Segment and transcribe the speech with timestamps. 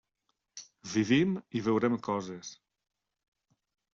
[0.93, 2.51] Vivim, i veurem coses.